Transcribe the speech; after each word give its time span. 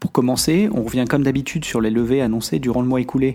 Pour 0.00 0.12
commencer, 0.12 0.68
on 0.72 0.84
revient 0.84 1.06
comme 1.08 1.24
d'habitude 1.24 1.64
sur 1.64 1.80
les 1.80 1.90
levées 1.90 2.22
annoncées 2.22 2.60
durant 2.60 2.82
le 2.82 2.88
mois 2.88 3.00
écoulé. 3.00 3.34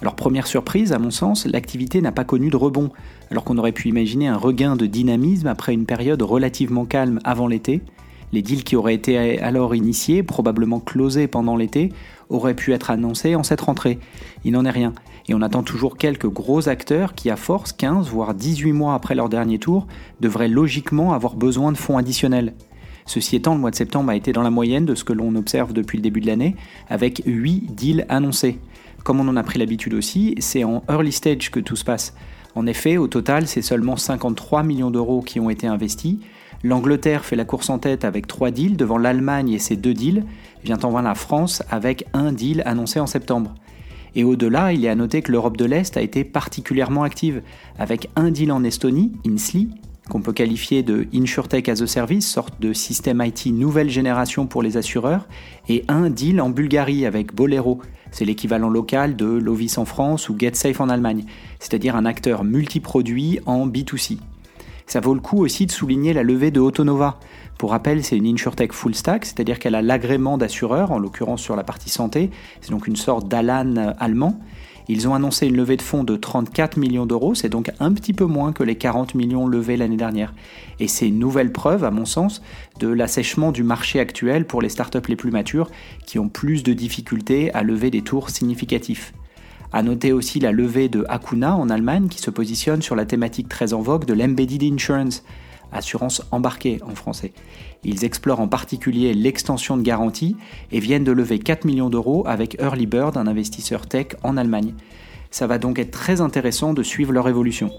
Alors 0.00 0.14
première 0.14 0.46
surprise, 0.46 0.92
à 0.92 0.98
mon 0.98 1.10
sens, 1.10 1.44
l'activité 1.44 2.00
n'a 2.00 2.12
pas 2.12 2.24
connu 2.24 2.50
de 2.50 2.56
rebond, 2.56 2.90
alors 3.30 3.42
qu'on 3.42 3.58
aurait 3.58 3.72
pu 3.72 3.88
imaginer 3.88 4.28
un 4.28 4.36
regain 4.36 4.76
de 4.76 4.86
dynamisme 4.86 5.48
après 5.48 5.74
une 5.74 5.86
période 5.86 6.22
relativement 6.22 6.84
calme 6.84 7.18
avant 7.24 7.48
l'été. 7.48 7.82
Les 8.32 8.42
deals 8.42 8.64
qui 8.64 8.76
auraient 8.76 8.94
été 8.94 9.40
alors 9.40 9.74
initiés, 9.74 10.22
probablement 10.22 10.80
closés 10.80 11.26
pendant 11.26 11.56
l'été, 11.56 11.92
auraient 12.28 12.54
pu 12.54 12.72
être 12.72 12.90
annoncés 12.90 13.34
en 13.34 13.42
cette 13.42 13.60
rentrée. 13.60 13.98
Il 14.44 14.52
n'en 14.52 14.64
est 14.64 14.70
rien. 14.70 14.92
Et 15.28 15.34
on 15.34 15.42
attend 15.42 15.62
toujours 15.62 15.96
quelques 15.96 16.28
gros 16.28 16.68
acteurs 16.68 17.14
qui, 17.14 17.30
à 17.30 17.36
force, 17.36 17.72
15 17.72 18.08
voire 18.08 18.34
18 18.34 18.72
mois 18.72 18.94
après 18.94 19.14
leur 19.14 19.28
dernier 19.28 19.58
tour, 19.58 19.86
devraient 20.20 20.48
logiquement 20.48 21.12
avoir 21.12 21.34
besoin 21.34 21.72
de 21.72 21.76
fonds 21.76 21.96
additionnels. 21.96 22.54
Ceci 23.06 23.36
étant, 23.36 23.54
le 23.54 23.60
mois 23.60 23.70
de 23.70 23.76
septembre 23.76 24.10
a 24.10 24.16
été 24.16 24.32
dans 24.32 24.42
la 24.42 24.50
moyenne 24.50 24.86
de 24.86 24.94
ce 24.94 25.04
que 25.04 25.12
l'on 25.12 25.34
observe 25.36 25.72
depuis 25.72 25.98
le 25.98 26.02
début 26.02 26.20
de 26.20 26.26
l'année, 26.26 26.56
avec 26.88 27.22
8 27.26 27.74
deals 27.74 28.06
annoncés. 28.08 28.58
Comme 29.02 29.20
on 29.20 29.28
en 29.28 29.36
a 29.36 29.42
pris 29.42 29.58
l'habitude 29.58 29.94
aussi, 29.94 30.34
c'est 30.38 30.64
en 30.64 30.82
early 30.88 31.12
stage 31.12 31.50
que 31.50 31.60
tout 31.60 31.76
se 31.76 31.84
passe. 31.84 32.14
En 32.54 32.66
effet, 32.66 32.96
au 32.96 33.08
total, 33.08 33.46
c'est 33.46 33.62
seulement 33.62 33.96
53 33.96 34.62
millions 34.62 34.90
d'euros 34.90 35.20
qui 35.20 35.40
ont 35.40 35.50
été 35.50 35.66
investis. 35.66 36.16
L'Angleterre 36.62 37.24
fait 37.24 37.36
la 37.36 37.44
course 37.44 37.68
en 37.68 37.78
tête 37.78 38.04
avec 38.04 38.26
3 38.26 38.50
deals 38.50 38.76
devant 38.76 38.96
l'Allemagne 38.96 39.50
et 39.50 39.58
ses 39.58 39.76
2 39.76 39.92
deals. 39.92 40.24
Vient 40.64 40.78
en 40.82 40.90
vain 40.90 41.02
la 41.02 41.14
France 41.14 41.62
avec 41.70 42.06
un 42.14 42.32
deal 42.32 42.62
annoncé 42.64 43.00
en 43.00 43.06
septembre. 43.06 43.54
Et 44.14 44.24
au-delà, 44.24 44.72
il 44.72 44.84
est 44.84 44.88
à 44.88 44.94
noter 44.94 45.20
que 45.20 45.32
l'Europe 45.32 45.56
de 45.56 45.64
l'Est 45.64 45.96
a 45.96 46.00
été 46.00 46.24
particulièrement 46.24 47.02
active, 47.02 47.42
avec 47.78 48.08
un 48.16 48.30
deal 48.30 48.52
en 48.52 48.62
Estonie, 48.62 49.12
Insli, 49.26 49.68
qu'on 50.10 50.20
peut 50.20 50.32
qualifier 50.32 50.82
de 50.82 51.06
InsurTech 51.14 51.68
as 51.68 51.82
a 51.82 51.86
Service, 51.86 52.28
sorte 52.28 52.60
de 52.60 52.72
système 52.72 53.22
IT 53.24 53.46
nouvelle 53.46 53.88
génération 53.88 54.46
pour 54.46 54.62
les 54.62 54.76
assureurs, 54.76 55.26
et 55.68 55.84
un 55.88 56.10
deal 56.10 56.40
en 56.40 56.50
Bulgarie 56.50 57.06
avec 57.06 57.34
Bolero. 57.34 57.80
C'est 58.10 58.24
l'équivalent 58.24 58.68
local 58.68 59.16
de 59.16 59.26
Lovis 59.26 59.78
en 59.78 59.84
France 59.84 60.28
ou 60.28 60.36
GetSafe 60.38 60.80
en 60.80 60.88
Allemagne, 60.88 61.24
c'est-à-dire 61.58 61.96
un 61.96 62.04
acteur 62.04 62.44
multiproduit 62.44 63.40
en 63.46 63.66
B2C. 63.66 64.18
Ça 64.86 65.00
vaut 65.00 65.14
le 65.14 65.20
coup 65.20 65.38
aussi 65.38 65.64
de 65.64 65.72
souligner 65.72 66.12
la 66.12 66.22
levée 66.22 66.50
de 66.50 66.60
Autonova. 66.60 67.18
Pour 67.58 67.70
rappel, 67.70 68.04
c'est 68.04 68.16
une 68.16 68.26
InsurTech 68.26 68.72
full 68.72 68.94
stack, 68.94 69.24
c'est-à-dire 69.24 69.58
qu'elle 69.58 69.74
a 69.74 69.82
l'agrément 69.82 70.36
d'assureur, 70.36 70.92
en 70.92 70.98
l'occurrence 70.98 71.40
sur 71.40 71.56
la 71.56 71.64
partie 71.64 71.88
santé, 71.88 72.30
c'est 72.60 72.70
donc 72.70 72.86
une 72.86 72.96
sorte 72.96 73.26
d'Alan 73.26 73.94
allemand, 73.98 74.38
ils 74.88 75.08
ont 75.08 75.14
annoncé 75.14 75.46
une 75.46 75.56
levée 75.56 75.76
de 75.76 75.82
fonds 75.82 76.04
de 76.04 76.16
34 76.16 76.76
millions 76.76 77.06
d'euros, 77.06 77.34
c'est 77.34 77.48
donc 77.48 77.70
un 77.80 77.92
petit 77.92 78.12
peu 78.12 78.26
moins 78.26 78.52
que 78.52 78.62
les 78.62 78.76
40 78.76 79.14
millions 79.14 79.46
levés 79.46 79.76
l'année 79.76 79.96
dernière. 79.96 80.34
Et 80.78 80.88
c'est 80.88 81.08
une 81.08 81.18
nouvelle 81.18 81.52
preuve, 81.52 81.84
à 81.84 81.90
mon 81.90 82.04
sens, 82.04 82.42
de 82.80 82.88
l'assèchement 82.88 83.52
du 83.52 83.62
marché 83.62 84.00
actuel 84.00 84.46
pour 84.46 84.60
les 84.60 84.68
startups 84.68 85.08
les 85.08 85.16
plus 85.16 85.30
matures 85.30 85.70
qui 86.04 86.18
ont 86.18 86.28
plus 86.28 86.62
de 86.62 86.72
difficultés 86.72 87.52
à 87.54 87.62
lever 87.62 87.90
des 87.90 88.02
tours 88.02 88.30
significatifs. 88.30 89.14
À 89.72 89.82
noter 89.82 90.12
aussi 90.12 90.38
la 90.38 90.52
levée 90.52 90.88
de 90.88 91.04
Hakuna 91.08 91.56
en 91.56 91.68
Allemagne 91.70 92.08
qui 92.08 92.20
se 92.20 92.30
positionne 92.30 92.82
sur 92.82 92.94
la 92.94 93.06
thématique 93.06 93.48
très 93.48 93.72
en 93.72 93.80
vogue 93.80 94.04
de 94.04 94.14
l'embedded 94.14 94.62
insurance, 94.62 95.24
assurance 95.74 96.22
embarquée 96.30 96.80
en 96.86 96.94
français. 96.94 97.32
Ils 97.84 98.04
explorent 98.04 98.40
en 98.40 98.48
particulier 98.48 99.12
l'extension 99.12 99.76
de 99.76 99.82
garantie 99.82 100.36
et 100.72 100.80
viennent 100.80 101.04
de 101.04 101.12
lever 101.12 101.38
4 101.38 101.64
millions 101.64 101.90
d'euros 101.90 102.24
avec 102.26 102.56
Early 102.60 102.86
Bird, 102.86 103.16
un 103.16 103.26
investisseur 103.26 103.86
tech 103.86 104.08
en 104.22 104.36
Allemagne. 104.36 104.74
Ça 105.30 105.46
va 105.46 105.58
donc 105.58 105.78
être 105.78 105.90
très 105.90 106.20
intéressant 106.20 106.74
de 106.74 106.82
suivre 106.82 107.12
leur 107.12 107.28
évolution. 107.28 107.70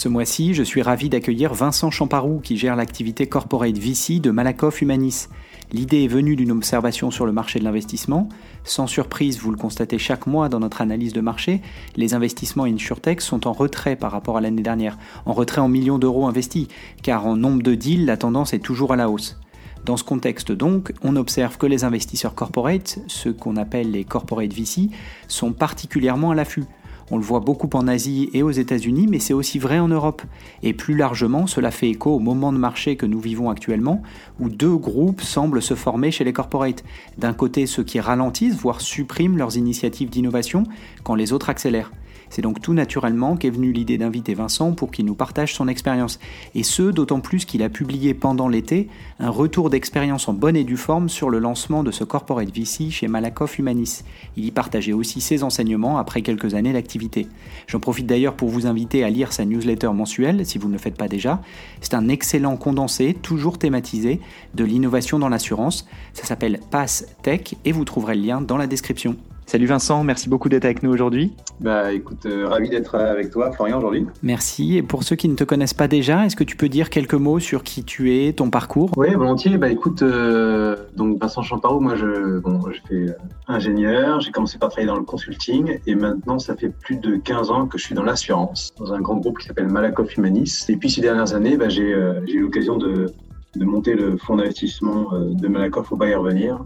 Ce 0.00 0.08
mois-ci, 0.08 0.54
je 0.54 0.62
suis 0.62 0.80
ravi 0.80 1.10
d'accueillir 1.10 1.52
Vincent 1.52 1.90
Champarou 1.90 2.40
qui 2.40 2.56
gère 2.56 2.74
l'activité 2.74 3.26
corporate 3.26 3.76
VC 3.76 4.18
de 4.18 4.30
Malakoff 4.30 4.80
Humanis. 4.80 5.28
L'idée 5.72 6.02
est 6.02 6.08
venue 6.08 6.34
d'une 6.34 6.50
observation 6.50 7.12
sur 7.12 7.26
le 7.26 7.32
marché 7.32 7.60
de 7.60 7.64
l'investissement. 7.64 8.28
Sans 8.64 8.88
surprise, 8.88 9.38
vous 9.38 9.52
le 9.52 9.56
constatez 9.56 9.98
chaque 9.98 10.26
mois 10.26 10.48
dans 10.48 10.58
notre 10.58 10.80
analyse 10.80 11.12
de 11.12 11.20
marché, 11.20 11.62
les 11.94 12.14
investissements 12.14 12.64
InsurTech 12.64 13.20
sont 13.20 13.46
en 13.46 13.52
retrait 13.52 13.94
par 13.94 14.10
rapport 14.10 14.36
à 14.36 14.40
l'année 14.40 14.62
dernière, 14.62 14.98
en 15.26 15.32
retrait 15.32 15.60
en 15.60 15.68
millions 15.68 15.98
d'euros 15.98 16.26
investis, 16.26 16.66
car 17.02 17.24
en 17.26 17.36
nombre 17.36 17.62
de 17.62 17.76
deals, 17.76 18.04
la 18.04 18.16
tendance 18.16 18.52
est 18.52 18.58
toujours 18.58 18.92
à 18.92 18.96
la 18.96 19.08
hausse. 19.08 19.38
Dans 19.84 19.96
ce 19.96 20.04
contexte 20.04 20.52
donc, 20.52 20.92
on 21.02 21.16
observe 21.16 21.56
que 21.56 21.66
les 21.66 21.84
investisseurs 21.84 22.34
corporate, 22.34 22.98
ceux 23.06 23.32
qu'on 23.32 23.56
appelle 23.56 23.92
les 23.92 24.04
corporate 24.04 24.52
VC, 24.52 24.90
sont 25.28 25.52
particulièrement 25.52 26.32
à 26.32 26.34
l'affût. 26.34 26.64
On 27.12 27.16
le 27.16 27.24
voit 27.24 27.40
beaucoup 27.40 27.68
en 27.74 27.88
Asie 27.88 28.30
et 28.34 28.42
aux 28.42 28.50
États-Unis, 28.50 29.06
mais 29.08 29.18
c'est 29.18 29.34
aussi 29.34 29.58
vrai 29.58 29.80
en 29.80 29.88
Europe. 29.88 30.22
Et 30.62 30.72
plus 30.72 30.96
largement, 30.96 31.48
cela 31.48 31.70
fait 31.70 31.90
écho 31.90 32.14
au 32.14 32.20
moment 32.20 32.52
de 32.52 32.58
marché 32.58 32.96
que 32.96 33.06
nous 33.06 33.18
vivons 33.18 33.50
actuellement, 33.50 34.02
où 34.38 34.48
deux 34.48 34.76
groupes 34.76 35.20
semblent 35.20 35.62
se 35.62 35.74
former 35.74 36.12
chez 36.12 36.22
les 36.22 36.32
corporates. 36.32 36.84
D'un 37.18 37.32
côté, 37.32 37.66
ceux 37.66 37.82
qui 37.82 37.98
ralentissent, 37.98 38.56
voire 38.56 38.80
suppriment 38.80 39.36
leurs 39.36 39.56
initiatives 39.56 40.08
d'innovation, 40.08 40.64
quand 41.02 41.16
les 41.16 41.32
autres 41.32 41.50
accélèrent. 41.50 41.90
C'est 42.30 42.42
donc 42.42 42.62
tout 42.62 42.72
naturellement 42.72 43.36
qu'est 43.36 43.50
venue 43.50 43.72
l'idée 43.72 43.98
d'inviter 43.98 44.34
Vincent 44.34 44.72
pour 44.72 44.90
qu'il 44.90 45.04
nous 45.04 45.14
partage 45.14 45.54
son 45.54 45.68
expérience, 45.68 46.18
et 46.54 46.62
ce 46.62 46.82
d'autant 46.82 47.20
plus 47.20 47.44
qu'il 47.44 47.62
a 47.62 47.68
publié 47.68 48.14
pendant 48.14 48.48
l'été 48.48 48.88
un 49.18 49.30
retour 49.30 49.68
d'expérience 49.68 50.28
en 50.28 50.32
bonne 50.32 50.56
et 50.56 50.64
due 50.64 50.76
forme 50.76 51.08
sur 51.08 51.28
le 51.28 51.40
lancement 51.40 51.82
de 51.82 51.90
ce 51.90 52.04
corporate 52.04 52.54
VC 52.54 52.90
chez 52.90 53.08
Malakoff 53.08 53.58
Humanis. 53.58 54.04
Il 54.36 54.44
y 54.44 54.50
partageait 54.50 54.92
aussi 54.92 55.20
ses 55.20 55.42
enseignements 55.42 55.98
après 55.98 56.22
quelques 56.22 56.54
années 56.54 56.72
d'activité. 56.72 57.26
J'en 57.66 57.80
profite 57.80 58.06
d'ailleurs 58.06 58.34
pour 58.34 58.48
vous 58.48 58.66
inviter 58.66 59.04
à 59.04 59.10
lire 59.10 59.32
sa 59.32 59.44
newsletter 59.44 59.90
mensuelle 59.92 60.46
si 60.46 60.58
vous 60.58 60.68
ne 60.68 60.74
le 60.74 60.78
faites 60.78 60.96
pas 60.96 61.08
déjà. 61.08 61.42
C'est 61.80 61.94
un 61.94 62.08
excellent 62.08 62.56
condensé, 62.56 63.14
toujours 63.14 63.58
thématisé, 63.58 64.20
de 64.54 64.64
l'innovation 64.64 65.18
dans 65.18 65.28
l'assurance. 65.28 65.88
Ça 66.12 66.24
s'appelle 66.24 66.60
Pass 66.70 67.06
Tech 67.22 67.54
et 67.64 67.72
vous 67.72 67.84
trouverez 67.84 68.14
le 68.14 68.22
lien 68.22 68.40
dans 68.40 68.56
la 68.56 68.68
description. 68.68 69.16
Salut 69.50 69.66
Vincent, 69.66 70.04
merci 70.04 70.28
beaucoup 70.28 70.48
d'être 70.48 70.64
avec 70.64 70.84
nous 70.84 70.92
aujourd'hui. 70.92 71.32
Bah 71.58 71.92
écoute, 71.92 72.24
euh, 72.24 72.46
ravi 72.46 72.68
d'être 72.68 72.94
avec 72.94 73.30
toi 73.32 73.50
Florian 73.50 73.78
aujourd'hui. 73.78 74.06
Merci. 74.22 74.76
Et 74.76 74.82
pour 74.84 75.02
ceux 75.02 75.16
qui 75.16 75.28
ne 75.28 75.34
te 75.34 75.42
connaissent 75.42 75.74
pas 75.74 75.88
déjà, 75.88 76.24
est-ce 76.24 76.36
que 76.36 76.44
tu 76.44 76.56
peux 76.56 76.68
dire 76.68 76.88
quelques 76.88 77.14
mots 77.14 77.40
sur 77.40 77.64
qui 77.64 77.82
tu 77.82 78.14
es, 78.14 78.32
ton 78.32 78.48
parcours? 78.48 78.92
Oui, 78.96 79.12
volontiers. 79.12 79.58
Bah 79.58 79.68
écoute, 79.68 80.02
euh, 80.02 80.76
donc 80.94 81.20
Vincent 81.20 81.42
Champarot, 81.42 81.80
moi 81.80 81.96
je, 81.96 82.38
bon, 82.38 82.60
je 82.70 82.78
fais 82.88 83.16
ingénieur, 83.48 84.20
j'ai 84.20 84.30
commencé 84.30 84.56
par 84.56 84.68
travailler 84.68 84.86
dans 84.86 84.96
le 84.96 85.02
consulting 85.02 85.80
et 85.84 85.96
maintenant 85.96 86.38
ça 86.38 86.54
fait 86.54 86.68
plus 86.68 86.98
de 86.98 87.16
15 87.16 87.50
ans 87.50 87.66
que 87.66 87.76
je 87.76 87.82
suis 87.82 87.96
dans 87.96 88.04
l'assurance, 88.04 88.72
dans 88.78 88.92
un 88.92 89.00
grand 89.00 89.16
groupe 89.16 89.40
qui 89.40 89.48
s'appelle 89.48 89.66
Malakoff 89.66 90.16
Humanis. 90.16 90.66
Et 90.68 90.76
puis 90.76 90.88
ces 90.88 91.00
dernières 91.00 91.34
années, 91.34 91.56
bah, 91.56 91.68
j'ai 91.68 91.92
euh, 91.92 92.20
eu 92.28 92.38
l'occasion 92.42 92.76
de, 92.76 93.12
de, 93.56 93.64
monter 93.64 93.94
le 93.94 94.16
fonds 94.16 94.36
d'investissement 94.36 95.08
de 95.12 95.48
Malakoff 95.48 95.90
au 95.90 95.96
Bayer 95.96 96.22
Venir 96.22 96.62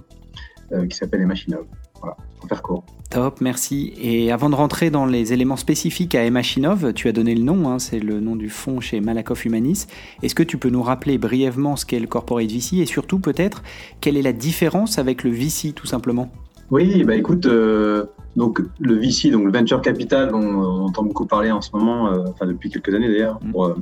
qui 0.91 0.97
s'appelle 0.97 1.23
Emachinov. 1.23 1.65
Voilà, 2.05 2.17
pour 2.39 2.49
faire 2.49 2.63
court. 2.63 2.85
Top, 3.11 3.41
merci. 3.41 3.95
Et 3.97 4.31
avant 4.31 4.51
de 4.51 4.55
rentrer 4.55 4.91
dans 4.91 5.07
les 5.07 5.33
éléments 5.33 5.57
spécifiques 5.57 6.15
à 6.15 6.25
Emachinov, 6.25 6.93
tu 6.93 7.09
as 7.09 7.13
donné 7.13 7.35
le 7.35 7.43
nom, 7.43 7.69
hein, 7.69 7.79
c'est 7.79 7.99
le 7.99 8.21
nom 8.21 8.37
du 8.37 8.51
fonds 8.51 8.81
chez 8.81 9.01
Malakoff 9.01 9.47
Humanis. 9.47 9.87
Est-ce 10.23 10.35
que 10.35 10.43
tu 10.43 10.59
peux 10.59 10.69
nous 10.69 10.83
rappeler 10.83 11.17
brièvement 11.17 11.77
ce 11.77 11.87
qu'est 11.87 12.01
le 12.01 12.07
corporate 12.07 12.51
VC 12.51 12.79
et 12.79 12.87
surtout 12.87 13.21
peut-être 13.21 13.63
quelle 14.01 14.19
est 14.19 14.23
la 14.23 14.33
différence 14.33 14.99
avec 14.99 15.25
le 15.25 15.31
VC 15.31 15.73
tout 15.73 15.87
simplement? 15.87 16.31
Oui, 16.71 17.05
bah 17.05 17.15
écoute, 17.15 17.47
euh, 17.47 18.05
donc 18.37 18.61
le 18.81 18.95
VC, 18.97 19.31
donc 19.31 19.45
le 19.45 19.53
venture 19.53 19.81
capital 19.81 20.31
dont 20.31 20.41
on 20.41 20.85
entend 20.87 21.05
beaucoup 21.05 21.27
parler 21.27 21.51
en 21.51 21.61
ce 21.61 21.71
moment, 21.73 22.09
euh, 22.09 22.25
enfin 22.29 22.47
depuis 22.47 22.71
quelques 22.71 22.93
années 22.93 23.09
d'ailleurs, 23.09 23.39
mm. 23.43 23.55
euh, 23.57 23.75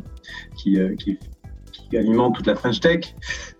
qui, 0.56 0.78
qui 0.98 1.18
alimente 1.96 2.34
toute 2.34 2.46
la 2.46 2.54
French 2.54 2.80
Tech 2.80 3.14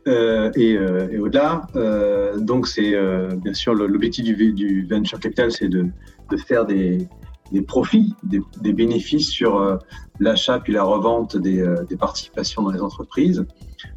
euh, 0.09 0.51
et, 0.55 0.77
euh, 0.77 1.09
et 1.11 1.19
au-delà. 1.19 1.67
Euh, 1.77 2.39
donc, 2.39 2.67
c'est 2.67 2.95
bien 3.37 3.55
sûr 3.55 3.75
l'objectif 3.75 4.25
du, 4.25 4.53
du, 4.53 4.87
venture 4.87 5.21
capital, 5.21 5.51
c'est 5.53 5.69
de, 5.69 5.87
faire 6.47 6.65
des, 6.65 7.09
profits, 7.67 8.15
des, 8.23 8.73
bénéfices 8.73 9.29
sur 9.29 9.79
l'achat 10.19 10.59
puis 10.61 10.73
la 10.73 10.83
revente 10.83 11.37
des, 11.37 11.65
participations 11.99 12.63
dans 12.63 12.71
les 12.71 12.81
entreprises. 12.81 13.45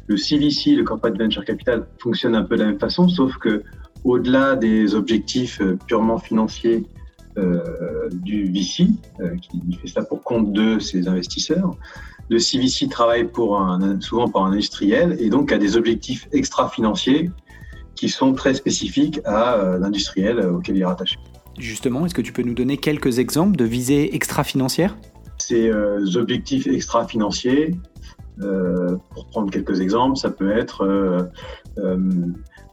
Le 0.06 0.16
CVC, 0.16 0.74
le 0.74 0.84
corporate 0.84 1.18
venture 1.18 1.44
capital, 1.44 1.86
fonctionne 1.98 2.34
un 2.34 2.42
peu 2.42 2.56
de 2.56 2.62
la 2.62 2.70
même 2.70 2.80
façon, 2.80 3.08
sauf 3.08 3.36
que 3.38 3.62
au-delà 4.04 4.56
des 4.56 4.94
objectifs 4.94 5.60
purement 5.86 6.18
financiers 6.18 6.84
du 8.12 8.50
VC, 8.50 8.88
qui 9.42 9.78
fait 9.80 9.88
ça 9.88 10.02
pour 10.02 10.22
compte 10.22 10.52
de 10.52 10.78
ses 10.78 11.08
investisseurs, 11.08 11.76
le 12.28 12.38
CVC 12.38 12.88
travaille 12.88 13.24
pour 13.24 13.60
un, 13.60 14.00
souvent 14.00 14.28
pour 14.28 14.44
un 14.44 14.52
industriel 14.52 15.16
et 15.20 15.30
donc 15.30 15.52
a 15.52 15.58
des 15.58 15.76
objectifs 15.76 16.28
extra-financiers 16.32 17.30
qui 17.94 18.08
sont 18.08 18.34
très 18.34 18.54
spécifiques 18.54 19.20
à 19.24 19.76
l'industriel 19.78 20.40
auquel 20.40 20.76
il 20.76 20.82
est 20.82 20.86
rattaché. 20.86 21.16
Justement, 21.58 22.04
est-ce 22.04 22.14
que 22.14 22.22
tu 22.22 22.32
peux 22.32 22.42
nous 22.42 22.54
donner 22.54 22.76
quelques 22.76 23.18
exemples 23.18 23.56
de 23.56 23.64
visées 23.64 24.14
extra-financières? 24.14 24.96
Ces 25.38 25.70
objectifs 26.16 26.66
extra-financiers, 26.66 27.74
pour 28.38 29.26
prendre 29.30 29.50
quelques 29.50 29.80
exemples, 29.80 30.16
ça 30.16 30.30
peut 30.30 30.50
être 30.50 31.30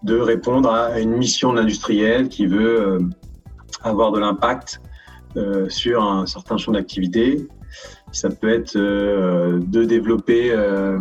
de 0.03 0.19
répondre 0.19 0.69
à 0.69 0.99
une 0.99 1.15
mission 1.15 1.53
d'industriel 1.53 2.27
qui 2.27 2.45
veut 2.45 2.99
avoir 3.81 4.11
de 4.11 4.19
l'impact 4.19 4.81
euh, 5.35 5.67
sur 5.67 6.03
un 6.03 6.27
certain 6.27 6.57
champ 6.57 6.73
d'activité. 6.73 7.47
Ça 8.11 8.29
peut 8.29 8.49
être 8.49 8.75
euh, 8.75 9.59
de 9.59 9.83
développer, 9.83 10.51
euh, 10.51 10.99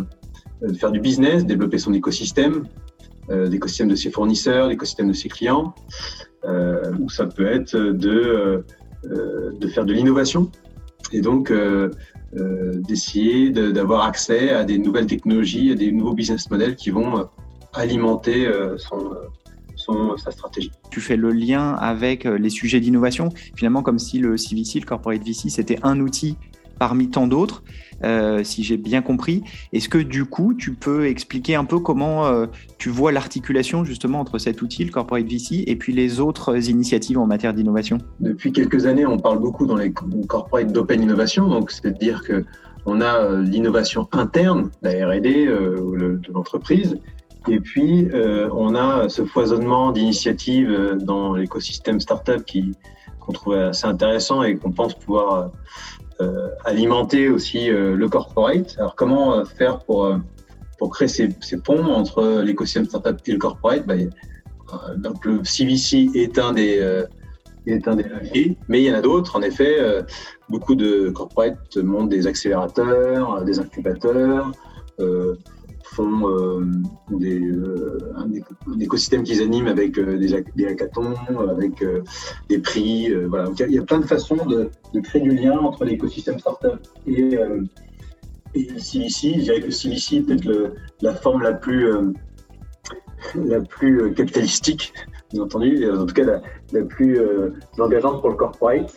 de 0.61 0.73
faire 0.73 0.91
du 0.91 0.99
business, 0.99 1.45
développer 1.45 1.77
son 1.77 1.93
écosystème, 1.93 2.63
l'écosystème 3.29 3.87
de 3.87 3.95
ses 3.95 4.11
fournisseurs, 4.11 4.67
l'écosystème 4.67 5.07
de 5.07 5.13
ses 5.13 5.29
clients, 5.29 5.73
ou 6.99 7.09
ça 7.09 7.25
peut 7.25 7.45
être 7.45 7.77
de, 7.77 8.65
de 9.05 9.67
faire 9.69 9.85
de 9.85 9.93
l'innovation 9.93 10.51
et 11.13 11.21
donc 11.21 11.53
d'essayer 12.33 13.49
d'avoir 13.49 14.05
accès 14.05 14.49
à 14.49 14.65
des 14.65 14.77
nouvelles 14.77 15.07
technologies, 15.07 15.71
à 15.71 15.75
des 15.75 15.93
nouveaux 15.93 16.13
business 16.13 16.51
models 16.51 16.75
qui 16.75 16.89
vont 16.89 17.29
alimenter 17.73 18.51
son, 18.75 19.15
sa 20.17 20.31
stratégie. 20.31 20.71
Tu 20.89 21.01
fais 21.01 21.15
le 21.15 21.31
lien 21.31 21.73
avec 21.73 22.25
euh, 22.25 22.37
les 22.37 22.49
sujets 22.49 22.79
d'innovation, 22.79 23.29
finalement 23.55 23.81
comme 23.81 23.99
si 23.99 24.19
le 24.19 24.37
CVC, 24.37 24.79
le 24.79 24.85
Corporate 24.85 25.23
VC, 25.23 25.49
c'était 25.49 25.79
un 25.83 25.99
outil 25.99 26.37
parmi 26.79 27.09
tant 27.09 27.27
d'autres, 27.27 27.63
euh, 28.03 28.43
si 28.43 28.63
j'ai 28.63 28.77
bien 28.77 29.01
compris. 29.01 29.43
Est-ce 29.71 29.87
que 29.87 29.99
du 29.99 30.25
coup, 30.25 30.53
tu 30.53 30.73
peux 30.73 31.05
expliquer 31.05 31.55
un 31.55 31.65
peu 31.65 31.79
comment 31.79 32.25
euh, 32.25 32.47
tu 32.77 32.89
vois 32.89 33.11
l'articulation 33.11 33.85
justement 33.85 34.19
entre 34.19 34.37
cet 34.37 34.61
outil, 34.61 34.83
le 34.83 34.91
Corporate 34.91 35.25
VC, 35.25 35.63
et 35.67 35.75
puis 35.75 35.93
les 35.93 36.19
autres 36.19 36.69
initiatives 36.69 37.19
en 37.19 37.27
matière 37.27 37.53
d'innovation? 37.53 37.99
Depuis 38.19 38.51
quelques 38.51 38.85
années, 38.85 39.05
on 39.05 39.17
parle 39.17 39.39
beaucoup 39.39 39.65
dans 39.65 39.77
les 39.77 39.93
corporate 39.93 40.73
d'open 40.73 41.01
innovation, 41.01 41.47
donc 41.47 41.71
c'est-à-dire 41.71 42.23
que 42.23 42.43
on 42.85 42.99
a 42.99 43.39
l'innovation 43.39 44.09
interne, 44.11 44.69
la 44.81 45.07
R&D 45.07 45.45
de 45.45 46.33
l'entreprise, 46.33 46.97
et 47.47 47.59
puis, 47.59 48.09
euh, 48.13 48.49
on 48.53 48.75
a 48.75 49.09
ce 49.09 49.25
foisonnement 49.25 49.91
d'initiatives 49.91 50.71
euh, 50.71 50.95
dans 50.95 51.33
l'écosystème 51.33 51.99
startup 51.99 52.45
qui 52.45 52.73
qu'on 53.19 53.31
trouve 53.31 53.55
assez 53.55 53.85
intéressant 53.85 54.43
et 54.43 54.57
qu'on 54.57 54.71
pense 54.71 54.95
pouvoir 54.95 55.51
euh, 56.19 56.49
alimenter 56.65 57.29
aussi 57.29 57.69
le 57.69 58.07
corporate. 58.09 58.75
Alors, 58.77 58.95
comment 58.95 59.45
faire 59.45 59.79
pour 59.79 60.19
pour 60.77 60.89
créer 60.89 61.07
ces, 61.07 61.29
ces 61.39 61.57
ponts 61.57 61.85
entre 61.85 62.41
l'écosystème 62.43 62.83
startup 62.83 63.17
et 63.25 63.31
le 63.31 63.37
corporate? 63.37 63.87
Ben, 63.87 64.09
Donc, 64.97 65.23
le 65.23 65.41
CVC 65.45 66.09
est 66.15 66.37
un 66.37 66.51
des 66.51 67.05
est 67.65 67.87
un 67.87 67.95
des 67.95 68.03
leviers, 68.03 68.57
mais 68.67 68.81
il 68.81 68.87
y 68.87 68.91
en 68.91 68.95
a 68.95 69.01
d'autres. 69.01 69.37
En 69.37 69.41
effet, 69.41 69.77
beaucoup 70.49 70.75
de 70.75 71.09
corporates 71.09 71.77
montent 71.77 72.09
des 72.09 72.27
accélérateurs, 72.27 73.41
des 73.45 73.57
incubateurs. 73.57 74.51
Euh, 74.99 75.35
font 75.93 76.27
euh, 76.27 76.65
des, 77.11 77.39
euh, 77.39 77.97
un, 78.15 78.79
écosystème 78.79 79.23
qu'ils 79.23 79.41
animent 79.41 79.67
avec 79.67 79.97
euh, 79.97 80.17
des, 80.17 80.65
hackathons, 80.65 81.13
avec 81.49 81.83
des 82.49 82.59
prix. 82.59 83.13
voilà. 83.27 83.49
il 83.59 83.75
y, 83.75 83.79
a 83.79 83.83
plein 83.83 83.99
de 83.99 84.05
façons 84.05 84.37
de, 84.45 84.69
créer 85.01 85.21
du 85.21 85.31
lien 85.31 85.57
entre 85.57 85.85
l'écosystème 85.85 86.39
startup 86.39 86.79
et, 87.07 87.37
et 88.55 88.79
CVC. 88.79 89.35
Je 89.37 89.41
dirais 89.41 89.61
que 89.61 89.71
CVC 89.71 90.17
est 90.17 90.21
peut-être 90.21 90.73
la 91.01 91.13
forme 91.13 91.43
la 91.43 91.53
plus, 91.53 91.91
la 93.35 93.61
plus 93.61 94.13
capitalistique, 94.13 94.93
bien 95.31 95.43
entendu, 95.43 95.89
en 95.89 96.05
tout 96.05 96.13
cas 96.13 96.41
la 96.71 96.81
plus 96.83 97.19
engageante 97.77 98.21
pour 98.21 98.29
le 98.29 98.35
corporate. 98.35 98.91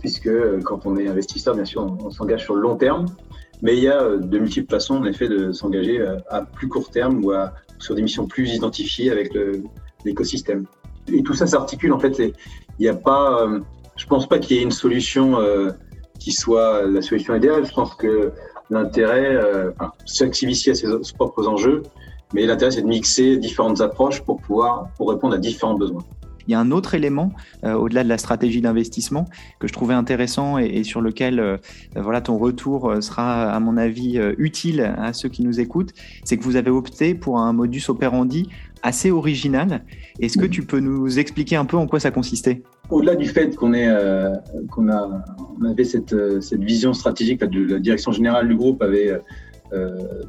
puisque 0.00 0.30
quand 0.64 0.86
on 0.86 0.96
est 0.96 1.08
investisseur, 1.08 1.54
bien 1.54 1.64
sûr, 1.64 1.82
on 1.82 2.10
s'engage 2.10 2.44
sur 2.44 2.54
le 2.54 2.62
long 2.62 2.76
terme. 2.76 3.06
Mais 3.62 3.76
il 3.76 3.82
y 3.82 3.88
a 3.88 4.00
euh, 4.02 4.18
de 4.18 4.38
multiples 4.38 4.70
façons, 4.70 4.96
en 4.96 5.04
effet, 5.04 5.28
de 5.28 5.52
s'engager 5.52 6.00
euh, 6.00 6.16
à 6.28 6.42
plus 6.42 6.68
court 6.68 6.90
terme 6.90 7.24
ou 7.24 7.32
à, 7.32 7.52
sur 7.78 7.94
des 7.94 8.02
missions 8.02 8.26
plus 8.26 8.54
identifiées 8.54 9.10
avec 9.10 9.32
l'écosystème. 10.04 10.66
Et 11.12 11.22
tout 11.22 11.34
ça 11.34 11.46
s'articule, 11.46 11.92
en 11.92 11.98
fait. 11.98 12.18
Il 12.18 12.32
n'y 12.80 12.88
a 12.88 12.94
pas, 12.94 13.42
euh, 13.42 13.60
je 13.96 14.06
pense 14.06 14.28
pas 14.28 14.38
qu'il 14.38 14.56
y 14.56 14.60
ait 14.60 14.62
une 14.62 14.70
solution 14.70 15.38
qui 16.18 16.32
soit 16.32 16.86
la 16.86 17.02
solution 17.02 17.34
idéale. 17.34 17.66
Je 17.66 17.72
pense 17.72 17.94
que 17.94 18.32
l'intérêt, 18.70 19.38
enfin, 19.78 19.92
chaque 20.06 20.34
CVC 20.34 20.70
a 20.70 20.74
ses, 20.74 20.88
ses 21.02 21.14
propres 21.14 21.46
enjeux, 21.46 21.82
mais 22.34 22.44
l'intérêt, 22.46 22.72
c'est 22.72 22.82
de 22.82 22.88
mixer 22.88 23.36
différentes 23.36 23.80
approches 23.80 24.22
pour 24.22 24.40
pouvoir, 24.40 24.88
pour 24.96 25.10
répondre 25.10 25.34
à 25.34 25.38
différents 25.38 25.74
besoins. 25.74 26.02
Il 26.48 26.52
y 26.52 26.54
a 26.54 26.60
un 26.60 26.70
autre 26.70 26.94
élément, 26.94 27.32
euh, 27.64 27.74
au-delà 27.74 28.04
de 28.04 28.08
la 28.08 28.18
stratégie 28.18 28.60
d'investissement, 28.60 29.26
que 29.58 29.66
je 29.66 29.72
trouvais 29.72 29.94
intéressant 29.94 30.58
et, 30.58 30.84
sur 30.84 31.00
lequel 31.00 31.40
euh, 31.40 31.56
voilà, 31.94 32.20
ton 32.20 32.38
retour 32.38 32.90
euh, 32.90 33.00
sera, 33.00 33.50
à 33.50 33.60
mon 33.60 33.76
avis, 33.76 34.18
utile 34.38 34.94
à 34.98 35.12
ceux 35.12 35.28
qui 35.28 35.42
nous 35.42 35.60
écoutent, 35.60 35.92
c'est 36.24 36.36
que 36.36 36.44
vous 36.44 36.56
avez 36.56 36.70
opté 36.70 37.14
pour 37.14 37.38
un 37.38 37.52
modus 37.52 37.82
operandi 37.88 38.48
assez 38.82 39.10
original. 39.10 39.84
Est-ce 40.20 40.38
que 40.38 40.46
tu 40.46 40.62
peux 40.62 40.80
nous 40.80 41.18
expliquer 41.18 41.56
un 41.56 41.64
peu 41.64 41.76
en 41.76 41.86
quoi 41.86 41.98
ça 41.98 42.10
consistait? 42.10 42.62
Au-delà 42.90 43.16
du 43.16 43.26
fait 43.26 43.56
qu'on 43.56 43.72
qu'on 44.70 44.88
a, 44.88 45.24
on 45.60 45.64
avait 45.64 45.84
cette, 45.84 46.14
cette 46.40 46.62
vision 46.62 46.92
stratégique, 46.92 47.40
la 47.40 47.78
direction 47.80 48.12
générale 48.12 48.48
du 48.48 48.54
groupe 48.54 48.82
avait 48.82 49.20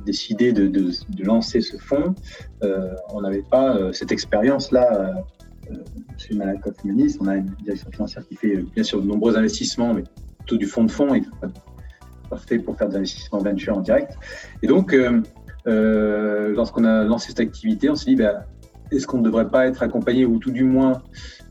décidé 0.06 0.54
de, 0.54 0.68
de, 0.68 0.90
de, 1.10 1.24
lancer 1.24 1.62
ce 1.62 1.78
fonds, 1.78 2.16
on 3.14 3.22
n'avait 3.22 3.46
pas 3.50 3.78
cette 3.94 4.12
expérience-là 4.12 5.14
chez 6.18 6.36
Malakoff 6.36 6.76
Humanis, 6.84 7.18
on 7.20 7.28
a 7.28 7.38
une 7.38 7.52
direction 7.64 7.90
financière 7.92 8.28
qui 8.28 8.36
fait 8.36 8.58
bien 8.58 8.84
sûr 8.84 9.02
de 9.02 9.08
nombreux 9.08 9.38
investissements, 9.38 9.94
mais 9.94 10.04
plutôt 10.40 10.58
du 10.58 10.66
fonds 10.66 10.84
de 10.84 10.92
fonds 10.92 11.14
et 11.14 11.22
pas 12.30 12.38
fait 12.38 12.60
pour 12.60 12.78
faire 12.78 12.90
des 12.90 12.98
investissements 12.98 13.40
venture 13.40 13.78
en 13.78 13.82
direct. 13.82 14.18
Et 14.62 14.68
donc, 14.68 14.94
euh, 14.94 15.22
euh, 15.68 16.54
lorsqu'on 16.54 16.84
a 16.84 17.04
lancé 17.04 17.30
cette 17.30 17.40
activité, 17.40 17.90
on 17.90 17.96
s'est 17.96 18.12
dit, 18.12 18.16
bah, 18.16 18.46
est-ce 18.92 19.08
qu'on 19.08 19.20
ne 19.20 19.24
devrait 19.24 19.50
pas 19.50 19.68
être 19.68 19.84
accompagné 19.84 20.26
ou 20.26 20.38
tout 20.40 20.52
du 20.52 20.64
moins 20.64 21.02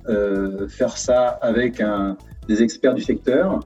euh, 0.09 0.69
faire 0.69 0.97
ça 0.97 1.29
avec 1.29 1.83
des 2.49 2.63
experts 2.63 2.95
du 2.95 3.03
secteur? 3.03 3.61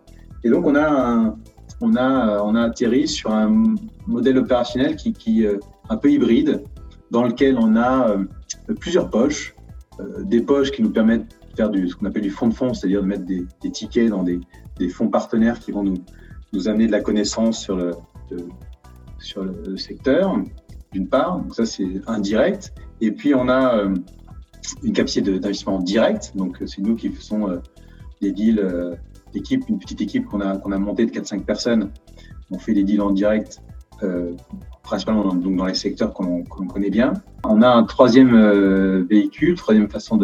Et 0.45 0.51
donc, 0.51 0.67
on 0.67 0.77
a, 0.77 1.37
on 1.81 1.97
a, 1.97 2.43
on 2.43 2.55
a 2.55 2.63
atterri 2.63 3.07
sur 3.07 3.33
un 3.33 3.75
modèle 4.07 4.39
opérationnel 4.39 4.97
qui, 4.97 5.13
qui 5.13 5.47
un 5.89 5.97
peu 5.97 6.11
hybride, 6.11 6.63
dans 7.11 7.25
lequel 7.25 7.59
on 7.59 7.77
a 7.77 8.17
plusieurs 8.79 9.11
poches 9.11 9.55
euh, 9.55 9.60
des 10.21 10.41
poches 10.41 10.71
qui 10.71 10.83
nous 10.83 10.91
permettent 10.91 11.29
de 11.51 11.57
faire 11.57 11.71
du, 11.71 11.89
ce 11.89 11.97
qu'on 11.97 12.07
appelle 12.07 12.23
du 12.23 12.31
fonds 12.31 12.49
de 12.49 12.55
fonds, 12.55 12.75
c'est-à-dire 12.75 13.03
de 13.03 13.07
mettre 13.07 13.25
des, 13.25 13.71
tickets 13.71 14.11
dans 14.11 14.23
des, 14.23 14.41
fonds 14.89 15.09
partenaires 15.09 15.59
qui 15.59 15.73
vont 15.73 15.83
nous, 15.83 15.99
nous 16.53 16.69
amener 16.69 16.87
de 16.87 16.93
la 16.93 17.01
connaissance 17.01 17.61
sur 17.61 17.77
le, 17.77 17.93
sur 19.19 19.45
le 19.45 19.77
secteur, 19.77 20.37
d'une 20.93 21.09
part. 21.09 21.39
Donc 21.39 21.55
ça, 21.55 21.67
c'est 21.67 22.01
indirect. 22.07 22.73
Et 23.01 23.13
puis, 23.13 23.35
on 23.35 23.49
a 23.49 23.77
euh, 23.77 23.95
une 24.83 24.93
capacité 24.93 25.39
d'investissement 25.39 25.79
direct. 25.81 26.33
Donc, 26.35 26.63
c'est 26.67 26.81
nous 26.81 26.97
qui 26.97 27.09
faisons 27.11 27.51
euh, 27.51 27.59
des 28.21 28.33
deals 28.33 28.99
d'équipe, 29.33 29.69
une 29.69 29.79
petite 29.79 30.01
équipe 30.01 30.27
qu'on 30.27 30.41
a, 30.41 30.57
qu'on 30.57 30.73
a 30.73 30.79
montée 30.79 31.07
de 31.07 31.11
4-5 31.11 31.45
personnes. 31.45 31.91
On 32.51 32.59
fait 32.59 32.75
des 32.75 32.85
deals 32.85 33.01
en 33.01 33.11
direct 33.11 33.61
principalement 34.91 35.23
dans, 35.23 35.35
donc 35.35 35.57
dans 35.57 35.67
les 35.67 35.75
secteurs 35.75 36.13
qu'on 36.13 36.43
connaît 36.43 36.91
bien. 36.91 37.15
On 37.45 37.63
a 37.63 37.69
un 37.69 37.85
troisième 37.85 38.35
euh, 38.35 39.05
véhicule, 39.09 39.55
troisième 39.55 39.89
façon 39.89 40.17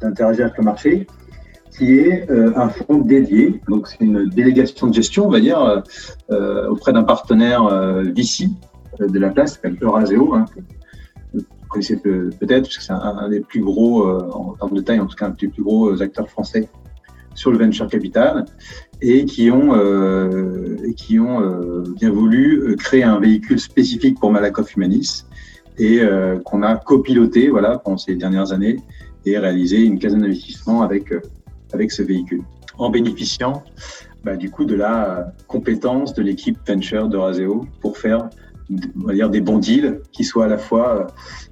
d'interagir 0.00 0.46
avec 0.46 0.58
le 0.58 0.64
marché, 0.64 1.06
qui 1.70 1.98
est 1.98 2.28
euh, 2.30 2.52
un 2.56 2.68
fonds 2.68 2.98
dédié. 2.98 3.60
Donc 3.68 3.86
c'est 3.88 4.00
une 4.00 4.28
délégation 4.28 4.88
de 4.88 4.94
gestion, 4.94 5.26
on 5.26 5.30
va 5.30 5.40
dire, 5.40 5.82
euh, 6.30 6.68
auprès 6.68 6.92
d'un 6.92 7.04
partenaire 7.04 7.62
VC 8.16 8.48
de 8.98 9.18
la 9.18 9.30
place, 9.30 9.52
qui 9.52 9.62
s'appelle 9.62 9.78
Euraseo. 9.80 10.34
Hein, 10.34 10.46
vous 11.32 11.42
connaissez 11.68 11.96
peut-être, 11.96 12.64
parce 12.64 12.76
que 12.78 12.82
c'est 12.82 12.92
un, 12.92 13.28
des 13.28 13.40
plus 13.40 13.60
gros, 13.60 14.08
en 14.08 14.54
termes 14.54 14.74
de 14.74 14.80
taille, 14.80 15.00
en 15.00 15.06
tout 15.06 15.16
cas 15.16 15.26
un 15.26 15.30
des 15.30 15.48
plus 15.48 15.62
gros 15.62 16.02
acteurs 16.02 16.28
français 16.28 16.68
sur 17.34 17.50
le 17.50 17.58
venture 17.58 17.88
capital 17.88 18.44
et 19.00 19.24
qui 19.24 19.50
ont, 19.50 19.74
euh, 19.74 20.76
euh, 21.10 21.84
bien 21.96 22.10
voulu 22.10 22.62
euh, 22.62 22.76
créer 22.76 23.02
un 23.02 23.20
véhicule 23.20 23.60
spécifique 23.60 24.18
pour 24.18 24.30
Malakoff 24.30 24.74
Humanis 24.76 25.26
et 25.76 26.02
qu'on 26.44 26.62
a 26.62 26.76
copiloté 26.76 27.48
voilà, 27.48 27.78
pendant 27.78 27.96
ces 27.96 28.14
dernières 28.14 28.52
années 28.52 28.76
et 29.26 29.36
réalisé 29.36 29.82
une 29.82 29.98
quinzaine 29.98 30.20
d'investissements 30.20 30.82
avec, 30.82 31.12
avec 31.72 31.90
ce 31.90 32.02
véhicule 32.02 32.42
en 32.78 32.90
bénéficiant 32.90 33.64
bah, 34.22 34.36
du 34.36 34.50
coup 34.50 34.66
de 34.66 34.76
la 34.76 35.32
compétence 35.48 36.14
de 36.14 36.22
l'équipe 36.22 36.56
venture 36.64 37.08
de 37.08 37.16
Raseo 37.16 37.66
pour 37.80 37.98
faire 37.98 38.30
dire, 38.70 39.30
des 39.30 39.40
bons 39.40 39.58
deals 39.58 40.00
qui 40.12 40.22
soient 40.22 40.44
à 40.44 40.48
la 40.48 40.58
fois 40.58 41.08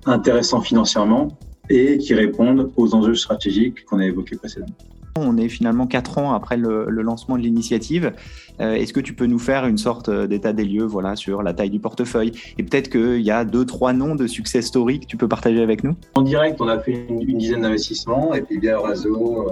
intéressants 0.07 0.61
financièrement 0.61 1.37
et 1.69 1.99
qui 1.99 2.15
répondent 2.15 2.71
aux 2.77 2.95
enjeux 2.95 3.17
stratégiques 3.17 3.85
qu'on 3.85 3.99
a 3.99 4.07
évoqués 4.07 4.37
précédemment. 4.37 4.77
On 5.17 5.37
est 5.37 5.49
finalement 5.49 5.87
quatre 5.87 6.19
ans 6.19 6.33
après 6.33 6.57
le, 6.57 6.87
lancement 6.89 7.37
de 7.37 7.43
l'initiative. 7.43 8.13
Euh, 8.61 8.75
est-ce 8.75 8.93
que 8.93 9.01
tu 9.01 9.13
peux 9.13 9.27
nous 9.27 9.39
faire 9.39 9.67
une 9.67 9.79
sorte 9.79 10.09
euh, 10.09 10.27
d'état 10.27 10.53
des 10.53 10.65
lieux 10.65 10.85
voilà, 10.85 11.17
sur 11.17 11.43
la 11.43 11.53
taille 11.53 11.71
du 11.71 11.81
portefeuille? 11.81 12.33
Et 12.59 12.63
peut-être 12.63 12.89
qu'il 12.89 13.21
y 13.21 13.31
a 13.31 13.45
deux, 13.45 13.67
trois 13.67 13.93
noms 13.93 14.15
de 14.15 14.27
success 14.27 14.67
story 14.67 15.01
que 15.01 15.07
tu 15.07 15.17
peux 15.17 15.29
partager 15.29 15.63
avec 15.63 15.85
nous? 15.85 15.97
En 16.15 16.23
direct, 16.23 16.61
on 16.61 16.69
a 16.69 16.79
fait 16.79 17.07
une, 17.09 17.39
dizaine 17.39 17.63
d'investissements 17.63 18.33
et 18.35 18.41
puis 18.41 18.59
bien 18.59 18.79
réseau, 18.79 19.51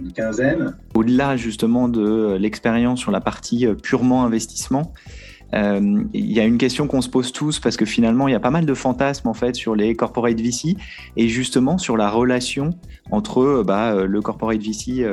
une 0.00 0.12
quinzaine. 0.12 0.76
Au-delà 0.94 1.36
justement 1.36 1.88
de 1.88 2.36
l'expérience 2.38 3.00
sur 3.00 3.10
la 3.10 3.20
partie 3.20 3.66
purement 3.82 4.24
investissement, 4.24 4.92
euh, 4.92 5.33
il 5.54 6.32
y 6.32 6.40
a 6.40 6.44
une 6.44 6.58
question 6.58 6.86
qu'on 6.86 7.02
se 7.02 7.08
pose 7.08 7.32
tous 7.32 7.60
parce 7.60 7.76
que 7.76 7.84
finalement, 7.84 8.28
il 8.28 8.32
y 8.32 8.34
a 8.34 8.40
pas 8.40 8.50
mal 8.50 8.66
de 8.66 8.74
fantasmes 8.74 9.28
en 9.28 9.34
fait 9.34 9.54
sur 9.54 9.74
les 9.74 9.94
corporate 9.94 10.40
VC 10.40 10.76
et 11.16 11.28
justement 11.28 11.78
sur 11.78 11.96
la 11.96 12.10
relation 12.10 12.70
entre 13.10 13.42
euh, 13.42 13.64
bah, 13.64 13.92
euh, 13.92 14.06
le 14.06 14.20
corporate 14.20 14.60
VC 14.60 15.06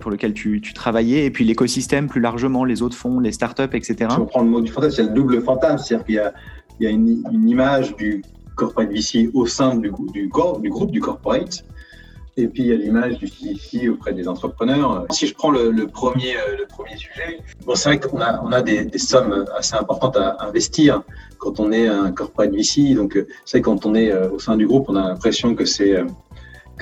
pour 0.00 0.10
lequel 0.10 0.34
tu, 0.34 0.60
travaillais 0.74 1.24
et 1.24 1.30
puis 1.30 1.44
l'écosystème 1.44 2.08
plus 2.08 2.20
largement, 2.20 2.64
les 2.64 2.82
autres 2.82 2.96
fonds, 2.96 3.20
les 3.20 3.32
startups, 3.32 3.74
etc. 3.74 4.10
Si 4.10 4.18
on 4.18 4.26
prend 4.26 4.42
le 4.42 4.50
mot 4.50 4.60
du 4.60 4.70
fantasme, 4.70 5.02
a 5.02 5.04
le 5.04 5.14
double 5.14 5.42
fantasme, 5.42 5.84
c'est-à-dire 5.84 6.04
qu'il 6.04 6.84
y 6.84 6.86
a, 6.86 6.90
une, 6.90 7.48
image 7.48 7.96
du 7.96 8.22
corporate 8.54 8.90
VC 8.90 9.30
au 9.34 9.46
sein 9.46 9.76
du 9.76 9.90
groupe 9.90 10.12
du 10.12 11.00
corporate 11.00 11.64
et 12.38 12.48
puis, 12.48 12.64
il 12.64 12.68
y 12.68 12.72
a 12.72 12.76
l'image 12.76 13.16
du 13.18 13.28
CDC 13.28 13.88
auprès 13.88 14.12
des 14.12 14.28
entrepreneurs. 14.28 15.06
Si 15.10 15.26
je 15.26 15.34
prends 15.34 15.50
le, 15.50 15.72
premier, 15.86 16.36
euh, 16.36 16.56
le 16.58 16.66
premier 16.66 16.94
sujet, 16.96 17.40
bon, 17.64 17.74
c'est 17.74 17.88
vrai 17.88 17.98
qu'on 17.98 18.20
a, 18.20 18.42
on 18.42 18.52
a 18.52 18.60
des, 18.60 18.84
des, 18.84 18.98
sommes 18.98 19.46
assez 19.56 19.74
importantes 19.74 20.18
à 20.18 20.36
investir 20.40 21.02
quand 21.38 21.60
on 21.60 21.72
est 21.72 21.88
un 21.88 22.12
corporate 22.12 22.50
VC. 22.50 22.94
Donc, 22.94 23.16
euh, 23.16 23.26
c'est 23.46 23.62
quand 23.62 23.86
on 23.86 23.94
est 23.94 24.12
euh, 24.12 24.30
au 24.30 24.38
sein 24.38 24.56
du 24.58 24.66
groupe, 24.66 24.86
on 24.88 24.96
a 24.96 25.08
l'impression 25.08 25.54
que 25.54 25.64
c'est 25.64 25.96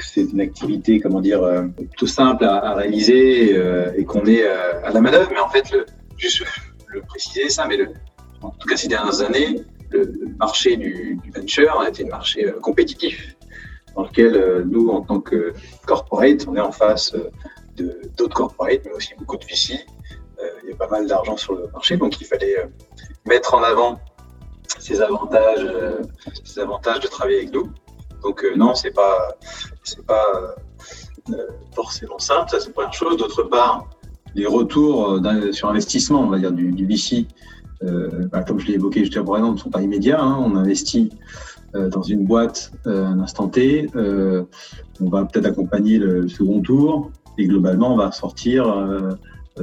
c'est 0.03 0.23
une 0.23 0.41
activité, 0.41 0.99
comment 0.99 1.21
dire, 1.21 1.49
tout 1.97 2.09
simple 2.09 2.45
à, 2.45 2.75
réaliser 2.75 3.57
et 3.97 4.05
qu'on 4.05 4.27
est 4.27 4.45
à 4.45 4.91
la 4.91 5.01
manœuvre. 5.01 5.31
Mais 5.31 5.39
en 5.39 5.49
fait, 5.49 5.71
le, 5.71 5.87
juste 6.17 6.43
le 6.89 7.01
préciser 7.03 7.49
ça, 7.49 7.69
mais 7.69 7.77
le, 7.77 7.91
en 8.43 8.51
tout 8.51 8.67
cas 8.67 8.77
ces 8.77 8.89
dernières 8.89 9.21
années, 9.21 9.61
le, 9.91 10.13
marché 10.37 10.77
du, 10.77 11.21
du 11.23 11.31
venture 11.31 11.81
a 11.81 11.91
été 11.91 12.05
un 12.05 12.09
marché 12.09 12.53
compétitif 12.61 13.34
dans 13.95 14.03
lequel 14.03 14.37
euh, 14.37 14.65
nous, 14.65 14.89
en 14.89 15.03
tant 15.03 15.21
que 15.21 15.53
corporate, 15.87 16.47
on 16.49 16.57
est 16.57 16.61
en 16.61 16.73
face 16.73 17.15
euh, 17.15 17.93
d'autres 18.17 18.35
corporates, 18.35 18.83
mais 18.85 18.93
aussi 18.93 19.15
beaucoup 19.19 19.37
de 19.37 19.45
VC. 19.45 19.75
Euh, 20.41 20.47
il 20.65 20.71
y 20.71 20.73
a 20.73 20.77
pas 20.77 20.89
mal 20.89 21.07
d'argent 21.07 21.37
sur 21.37 21.55
le 21.55 21.69
marché, 21.73 21.97
donc 21.97 22.21
il 22.21 22.27
fallait 22.27 22.57
mettre 23.27 23.55
en 23.55 23.63
avant 23.63 24.01
ces 24.79 25.01
avantages, 25.01 25.67
ces 26.45 26.61
avantages 26.61 27.01
de 27.01 27.09
travailler 27.09 27.39
avec 27.39 27.53
nous. 27.53 27.71
Donc 28.23 28.45
non, 28.57 28.75
c'est 28.75 28.91
pas, 28.91 29.37
pas 30.07 30.55
forcément 31.75 32.19
simple. 32.19 32.51
Ça, 32.51 32.61
c'est 32.61 32.69
la 32.69 32.73
première 32.73 32.93
chose. 32.93 33.17
D'autre 33.17 33.45
part, 33.45 33.89
les 34.35 34.47
retours 34.47 35.21
sur 35.53 35.69
investissement, 35.69 36.21
on 36.21 36.29
va 36.29 36.39
dire 36.39 36.53
du, 36.53 36.73
du 36.73 36.87
VC, 36.87 37.27
bah, 38.33 38.43
comme 38.43 38.59
je 38.59 38.67
l'ai 38.67 38.75
évoqué 38.75 39.01
juste 39.01 39.17
avant, 39.17 39.53
ne 39.53 39.57
sont 39.57 39.71
pas 39.71 39.83
immédiats. 39.83 40.21
Hein. 40.21 40.39
On 40.41 40.57
investit 40.57 41.11
euh, 41.13 41.54
dans 41.75 42.03
une 42.03 42.25
boîte 42.25 42.73
euh, 42.87 43.05
un 43.07 43.21
instant 43.21 43.49
T. 43.49 43.89
Euh, 43.97 44.45
on 45.01 45.09
va 45.09 45.25
peut-être 45.25 45.47
accompagner 45.47 45.99
le 45.99 46.29
second 46.29 46.61
tour 46.61 47.11
et 47.37 47.47
globalement, 47.47 47.95
on 47.95 47.97
va 47.97 48.13
sortir 48.13 48.65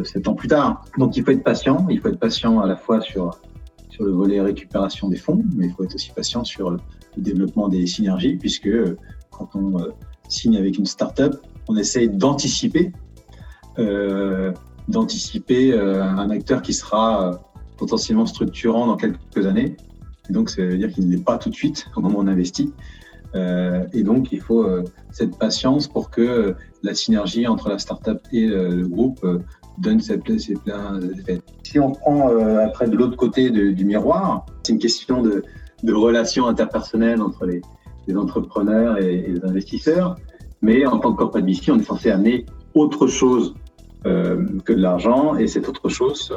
sept 0.03 0.27
ans 0.27 0.33
plus 0.33 0.49
tard. 0.49 0.83
Donc, 0.97 1.15
il 1.15 1.23
faut 1.23 1.31
être 1.31 1.43
patient. 1.43 1.87
Il 1.89 1.99
faut 2.01 2.09
être 2.09 2.19
patient 2.19 2.59
à 2.59 2.67
la 2.67 2.75
fois 2.75 2.99
sur, 2.99 3.39
sur 3.89 4.03
le 4.03 4.11
volet 4.11 4.41
récupération 4.41 5.07
des 5.07 5.15
fonds, 5.15 5.41
mais 5.55 5.67
il 5.67 5.73
faut 5.73 5.85
être 5.85 5.95
aussi 5.95 6.11
patient 6.11 6.43
sur 6.43 6.71
le 6.71 6.79
développement 7.15 7.69
des 7.69 7.87
synergies, 7.87 8.35
puisque 8.35 8.69
quand 9.31 9.55
on 9.55 9.77
signe 10.27 10.57
avec 10.57 10.77
une 10.77 10.85
startup, 10.85 11.35
on 11.69 11.77
essaye 11.77 12.09
d'anticiper, 12.09 12.91
euh, 13.79 14.51
d'anticiper 14.89 15.73
un 15.73 16.29
acteur 16.29 16.61
qui 16.61 16.73
sera 16.73 17.39
potentiellement 17.77 18.25
structurant 18.25 18.85
dans 18.85 18.97
quelques 18.97 19.45
années 19.45 19.77
donc, 20.31 20.49
ça 20.49 20.63
veut 20.63 20.77
dire 20.77 20.89
qu'il 20.91 21.07
n'est 21.07 21.17
pas 21.17 21.37
tout 21.37 21.49
de 21.49 21.55
suite 21.55 21.87
au 21.95 22.01
moment 22.01 22.19
où 22.19 22.21
on 22.23 22.27
investit. 22.27 22.73
Euh, 23.35 23.85
et 23.93 24.03
donc, 24.03 24.31
il 24.31 24.41
faut 24.41 24.63
euh, 24.63 24.83
cette 25.11 25.37
patience 25.37 25.87
pour 25.87 26.09
que 26.09 26.55
la 26.83 26.93
synergie 26.93 27.47
entre 27.47 27.69
la 27.69 27.79
startup 27.79 28.19
et 28.31 28.47
euh, 28.47 28.69
le 28.69 28.87
groupe 28.87 29.25
donne 29.77 29.99
ses, 29.99 30.17
pleins 30.17 30.99
effets. 31.17 31.41
Si 31.63 31.79
on 31.79 31.91
prend 31.91 32.27
après 32.59 32.87
de 32.87 32.95
l'autre 32.95 33.15
côté 33.15 33.49
du 33.49 33.85
miroir, 33.85 34.45
c'est 34.63 34.73
une 34.73 34.79
question 34.79 35.21
de, 35.21 35.43
relations 35.91 36.47
interpersonnelles 36.47 37.21
entre 37.21 37.45
les, 37.45 37.61
entrepreneurs 38.15 38.97
et, 38.97 39.25
les 39.27 39.45
investisseurs. 39.45 40.17
Mais 40.61 40.85
en 40.85 40.99
tant 40.99 41.13
que 41.13 41.17
corporate 41.17 41.45
VC, 41.45 41.71
on 41.71 41.79
est 41.79 41.83
censé 41.83 42.11
amener 42.11 42.45
autre 42.75 43.07
chose 43.07 43.55
que 44.03 44.73
de 44.73 44.81
l'argent. 44.81 45.35
Et 45.37 45.47
cette 45.47 45.67
autre 45.69 45.89
chose, 45.89 46.31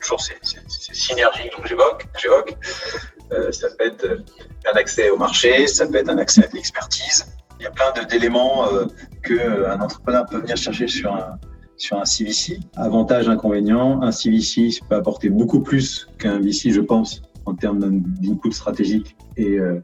toujours 0.00 0.20
ces, 0.20 0.34
ces 0.42 0.94
synergies 0.94 1.48
que 1.56 1.66
j'évoque, 1.66 2.08
euh, 3.32 3.52
ça 3.52 3.68
peut 3.78 3.86
être 3.86 4.04
euh, 4.04 4.18
un 4.72 4.76
accès 4.76 5.10
au 5.10 5.16
marché, 5.16 5.66
ça 5.66 5.86
peut 5.86 5.96
être 5.96 6.08
un 6.08 6.18
accès 6.18 6.44
à 6.44 6.48
l'expertise. 6.52 7.26
Il 7.58 7.62
y 7.62 7.66
a 7.66 7.70
plein 7.70 8.04
d'éléments 8.04 8.72
euh, 8.72 8.84
qu'un 9.22 9.80
entrepreneur 9.80 10.26
peut 10.26 10.38
venir 10.38 10.56
chercher 10.56 10.88
sur 10.88 11.14
un, 11.14 11.38
sur 11.76 11.98
un 11.98 12.04
CVC. 12.04 12.60
Avantage, 12.76 13.28
inconvénient, 13.28 14.02
un 14.02 14.12
CVC 14.12 14.80
peut 14.88 14.96
apporter 14.96 15.30
beaucoup 15.30 15.60
plus 15.60 16.06
qu'un 16.18 16.38
VC, 16.40 16.70
je 16.70 16.80
pense, 16.80 17.22
en 17.44 17.54
termes 17.54 17.80
d'input 17.80 18.52
stratégique 18.52 19.16
et, 19.36 19.58
euh, 19.58 19.82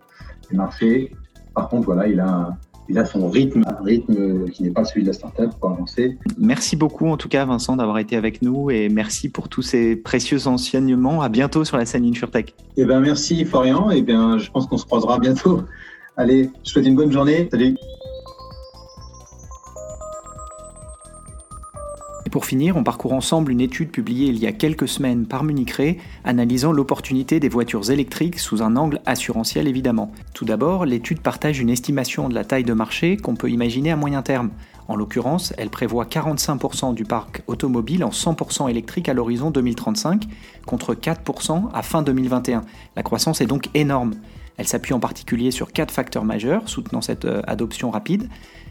et 0.51 0.55
marché. 0.55 1.13
Par 1.55 1.69
contre, 1.69 1.87
voilà, 1.87 2.07
il 2.09 2.21
a 2.21 2.29
un, 2.29 2.59
il 2.89 2.99
a 2.99 3.05
son 3.05 3.29
rythme, 3.29 3.63
un 3.67 3.83
rythme 3.83 4.49
qui 4.51 4.63
n'est 4.63 4.71
pas 4.71 4.85
celui 4.85 5.03
de 5.03 5.09
la 5.09 5.13
startup 5.13 5.51
pour 5.61 5.71
avancer. 5.71 6.19
Merci 6.39 6.77
beaucoup 6.77 7.07
en 7.09 7.17
tout 7.17 7.29
cas 7.29 7.45
Vincent 7.45 7.77
d'avoir 7.77 7.99
été 7.99 8.17
avec 8.17 8.43
nous 8.43 8.71
et 8.71 8.89
merci 8.89 9.29
pour 9.29 9.49
tous 9.49 9.63
ces 9.63 9.97
précieux 9.97 10.47
enseignements. 10.47 11.23
À 11.23 11.29
bientôt 11.29 11.65
sur 11.65 11.77
la 11.77 11.87
scène 11.87 12.05
InsurTech. 12.05 12.55
Eh 12.77 12.85
bien 12.85 13.01
merci 13.01 13.45
Florian, 13.45 13.91
et 13.91 13.99
eh 13.99 14.03
bien 14.03 14.39
je 14.39 14.51
pense 14.51 14.67
qu'on 14.67 14.79
se 14.79 14.87
croisera 14.87 15.19
bientôt. 15.19 15.63
Allez, 16.17 16.51
je 16.65 16.71
souhaite 16.71 16.87
une 16.87 16.97
bonne 16.97 17.13
journée. 17.13 17.49
Salut. 17.51 17.77
Pour 22.33 22.47
finir, 22.47 22.79
on 22.79 22.83
parcourt 22.83 23.13
ensemble 23.13 23.53
une 23.53 23.61
étude 23.61 23.91
publiée 23.91 24.29
il 24.29 24.39
y 24.39 24.47
a 24.47 24.53
quelques 24.53 24.89
semaines 24.89 25.27
par 25.27 25.45
Municré, 25.45 25.99
analysant 26.25 26.73
l'opportunité 26.73 27.41
des 27.41 27.51
voitures 27.51 27.91
électriques 27.91 28.39
sous 28.39 28.63
un 28.63 28.77
angle 28.77 29.03
assurantiel 29.05 29.69
évidemment. 29.69 30.11
Tout 30.33 30.47
d'abord, 30.47 30.87
l'étude 30.87 31.21
partage 31.21 31.61
une 31.61 31.69
estimation 31.69 32.31
de 32.31 32.35
la 32.35 32.45
taille 32.45 32.65
de 32.65 32.73
marché 32.73 33.19
qu'on 33.19 33.37
peut 33.37 33.51
imaginer 33.51 33.91
à 33.91 33.97
moyen 33.97 34.23
terme. 34.23 34.49
En 34.89 34.97
l'occurrence, 34.97 35.53
elle 35.59 35.69
prévoit 35.69 36.07
45% 36.07 36.95
du 36.95 37.05
parc 37.05 37.43
automobile 37.49 38.03
en 38.03 38.09
100% 38.09 38.71
électrique 38.71 39.11
à 39.11 39.15
l'horizon 39.15 39.51
2035, 39.51 40.25
contre 40.65 40.95
4% 40.95 41.69
à 41.75 41.83
fin 41.83 42.01
2021. 42.01 42.63
La 42.97 43.03
croissance 43.03 43.43
est 43.43 43.47
donc 43.47 43.69
énorme. 43.75 44.15
Elle 44.57 44.67
s'appuie 44.67 44.95
en 44.95 45.01
particulier 45.01 45.51
sur 45.51 45.71
quatre 45.71 45.93
facteurs 45.93 46.25
majeurs 46.25 46.67
soutenant 46.69 47.03
cette 47.03 47.27
euh, 47.27 47.43
adoption 47.47 47.91
rapide. 47.91 48.29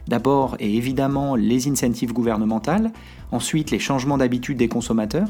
D'abord 0.07 0.55
et 0.59 0.75
évidemment 0.75 1.35
les 1.35 1.67
incentives 1.67 2.13
gouvernementales, 2.13 2.91
ensuite 3.31 3.71
les 3.71 3.79
changements 3.79 4.17
d'habitude 4.17 4.57
des 4.57 4.67
consommateurs, 4.67 5.29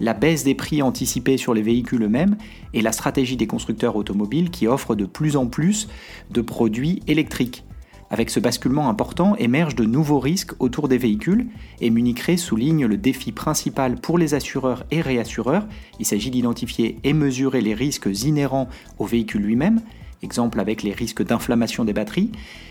la 0.00 0.14
baisse 0.14 0.44
des 0.44 0.54
prix 0.54 0.82
anticipés 0.82 1.36
sur 1.36 1.54
les 1.54 1.62
véhicules 1.62 2.02
eux-mêmes 2.02 2.36
et 2.74 2.82
la 2.82 2.92
stratégie 2.92 3.36
des 3.36 3.46
constructeurs 3.46 3.96
automobiles 3.96 4.50
qui 4.50 4.66
offrent 4.66 4.94
de 4.94 5.04
plus 5.04 5.36
en 5.36 5.46
plus 5.46 5.88
de 6.30 6.40
produits 6.40 7.02
électriques. 7.06 7.64
Avec 8.12 8.28
ce 8.28 8.40
basculement 8.40 8.90
important 8.90 9.36
émergent 9.36 9.74
de 9.74 9.86
nouveaux 9.86 10.20
risques 10.20 10.52
autour 10.58 10.86
des 10.86 10.98
véhicules 10.98 11.46
et 11.80 11.88
Municré 11.88 12.36
souligne 12.36 12.84
le 12.84 12.98
défi 12.98 13.32
principal 13.32 13.96
pour 13.96 14.18
les 14.18 14.34
assureurs 14.34 14.84
et 14.90 15.00
réassureurs. 15.00 15.66
Il 15.98 16.04
s'agit 16.04 16.30
d'identifier 16.30 16.98
et 17.04 17.14
mesurer 17.14 17.62
les 17.62 17.72
risques 17.72 18.10
inhérents 18.24 18.68
au 18.98 19.06
véhicule 19.06 19.40
lui-même, 19.40 19.80
exemple 20.22 20.60
avec 20.60 20.82
les 20.82 20.92
risques 20.92 21.24
d'inflammation 21.24 21.84
des 21.84 21.92
batteries, 21.92 22.30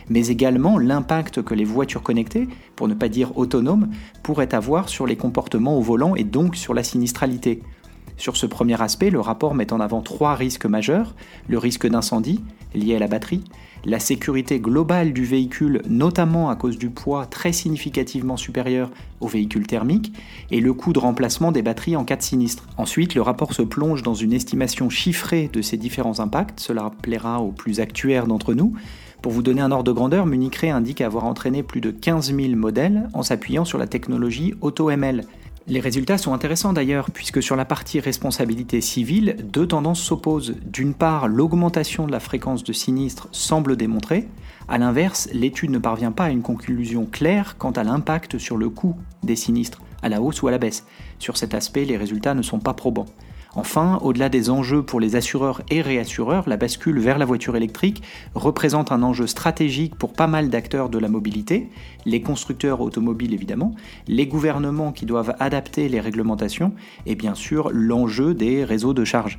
mais 0.09 0.27
également 0.27 0.77
l'impact 0.77 1.41
que 1.41 1.53
les 1.53 1.65
voitures 1.65 2.03
connectées, 2.03 2.47
pour 2.75 2.87
ne 2.87 2.93
pas 2.93 3.09
dire 3.09 3.37
autonomes, 3.37 3.89
pourraient 4.23 4.55
avoir 4.55 4.89
sur 4.89 5.05
les 5.05 5.17
comportements 5.17 5.77
au 5.77 5.81
volant 5.81 6.15
et 6.15 6.23
donc 6.23 6.55
sur 6.55 6.73
la 6.73 6.83
sinistralité. 6.83 7.61
Sur 8.17 8.37
ce 8.37 8.45
premier 8.45 8.79
aspect, 8.81 9.09
le 9.09 9.19
rapport 9.19 9.55
met 9.55 9.73
en 9.73 9.79
avant 9.79 10.01
trois 10.01 10.35
risques 10.35 10.65
majeurs, 10.65 11.15
le 11.47 11.57
risque 11.57 11.87
d'incendie 11.87 12.43
lié 12.73 12.95
à 12.95 12.99
la 12.99 13.07
batterie, 13.07 13.43
la 13.85 13.99
sécurité 13.99 14.59
globale 14.59 15.13
du 15.13 15.25
véhicule, 15.25 15.81
notamment 15.89 16.49
à 16.49 16.55
cause 16.55 16.77
du 16.77 16.89
poids 16.89 17.25
très 17.25 17.51
significativement 17.51 18.37
supérieur 18.37 18.89
au 19.19 19.27
véhicule 19.27 19.67
thermique, 19.67 20.13
et 20.51 20.59
le 20.59 20.73
coût 20.73 20.93
de 20.93 20.99
remplacement 20.99 21.51
des 21.51 21.61
batteries 21.61 21.95
en 21.95 22.05
cas 22.05 22.15
de 22.15 22.21
sinistre. 22.21 22.67
Ensuite, 22.77 23.15
le 23.15 23.21
rapport 23.21 23.53
se 23.53 23.61
plonge 23.61 24.03
dans 24.03 24.13
une 24.13 24.33
estimation 24.33 24.89
chiffrée 24.89 25.49
de 25.51 25.61
ces 25.61 25.77
différents 25.77 26.19
impacts, 26.19 26.59
cela 26.59 26.91
plaira 27.01 27.41
aux 27.41 27.51
plus 27.51 27.79
actuaires 27.79 28.27
d'entre 28.27 28.53
nous. 28.53 28.73
Pour 29.21 29.31
vous 29.31 29.43
donner 29.43 29.61
un 29.61 29.71
ordre 29.71 29.83
de 29.83 29.91
grandeur, 29.91 30.25
Municré 30.25 30.71
indique 30.71 31.01
avoir 31.01 31.25
entraîné 31.25 31.61
plus 31.61 31.81
de 31.81 31.91
15 31.91 32.35
000 32.35 32.55
modèles 32.55 33.07
en 33.13 33.21
s'appuyant 33.21 33.65
sur 33.65 33.77
la 33.77 33.85
technologie 33.85 34.55
AutoML. 34.61 35.25
Les 35.71 35.79
résultats 35.79 36.17
sont 36.17 36.33
intéressants 36.33 36.73
d'ailleurs, 36.73 37.11
puisque 37.11 37.41
sur 37.41 37.55
la 37.55 37.63
partie 37.63 38.01
responsabilité 38.01 38.81
civile, 38.81 39.37
deux 39.41 39.65
tendances 39.65 40.01
s'opposent. 40.01 40.57
D'une 40.65 40.93
part, 40.93 41.29
l'augmentation 41.29 42.05
de 42.05 42.11
la 42.11 42.19
fréquence 42.19 42.65
de 42.65 42.73
sinistres 42.73 43.29
semble 43.31 43.77
démontrer. 43.77 44.27
A 44.67 44.77
l'inverse, 44.77 45.29
l'étude 45.31 45.71
ne 45.71 45.77
parvient 45.77 46.11
pas 46.11 46.25
à 46.25 46.29
une 46.29 46.41
conclusion 46.41 47.05
claire 47.05 47.55
quant 47.57 47.71
à 47.71 47.85
l'impact 47.85 48.37
sur 48.37 48.57
le 48.57 48.69
coût 48.69 48.97
des 49.23 49.37
sinistres, 49.37 49.81
à 50.01 50.09
la 50.09 50.21
hausse 50.21 50.41
ou 50.41 50.49
à 50.49 50.51
la 50.51 50.57
baisse. 50.57 50.85
Sur 51.19 51.37
cet 51.37 51.53
aspect, 51.53 51.85
les 51.85 51.95
résultats 51.95 52.33
ne 52.33 52.41
sont 52.41 52.59
pas 52.59 52.73
probants. 52.73 53.05
Enfin, 53.53 53.99
au-delà 54.01 54.29
des 54.29 54.49
enjeux 54.49 54.81
pour 54.81 55.01
les 55.01 55.17
assureurs 55.17 55.61
et 55.69 55.81
réassureurs, 55.81 56.47
la 56.47 56.55
bascule 56.55 56.99
vers 56.99 57.17
la 57.17 57.25
voiture 57.25 57.57
électrique 57.57 58.01
représente 58.33 58.93
un 58.93 59.03
enjeu 59.03 59.27
stratégique 59.27 59.95
pour 59.95 60.13
pas 60.13 60.27
mal 60.27 60.49
d'acteurs 60.49 60.89
de 60.89 60.97
la 60.97 61.09
mobilité, 61.09 61.69
les 62.05 62.21
constructeurs 62.21 62.79
automobiles 62.79 63.33
évidemment, 63.33 63.75
les 64.07 64.25
gouvernements 64.25 64.93
qui 64.93 65.05
doivent 65.05 65.35
adapter 65.39 65.89
les 65.89 65.99
réglementations 65.99 66.73
et 67.05 67.15
bien 67.15 67.35
sûr 67.35 67.69
l'enjeu 67.73 68.33
des 68.33 68.63
réseaux 68.63 68.93
de 68.93 69.03
charge. 69.03 69.37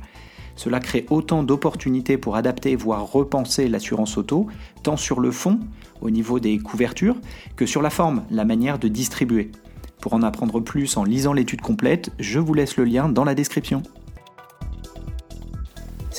Cela 0.55 0.79
crée 0.79 1.07
autant 1.09 1.41
d'opportunités 1.41 2.19
pour 2.19 2.35
adapter, 2.35 2.75
voire 2.75 3.11
repenser 3.11 3.67
l'assurance 3.67 4.17
auto, 4.17 4.45
tant 4.83 4.97
sur 4.97 5.19
le 5.19 5.31
fond, 5.31 5.59
au 6.01 6.11
niveau 6.11 6.39
des 6.39 6.59
couvertures, 6.59 7.15
que 7.55 7.65
sur 7.65 7.81
la 7.81 7.89
forme, 7.89 8.23
la 8.29 8.45
manière 8.45 8.77
de 8.77 8.87
distribuer. 8.87 9.51
Pour 10.01 10.13
en 10.13 10.21
apprendre 10.21 10.59
plus 10.59 10.97
en 10.97 11.03
lisant 11.03 11.33
l'étude 11.33 11.61
complète, 11.61 12.11
je 12.19 12.37
vous 12.37 12.53
laisse 12.53 12.77
le 12.77 12.83
lien 12.83 13.09
dans 13.09 13.23
la 13.23 13.33
description. 13.33 13.81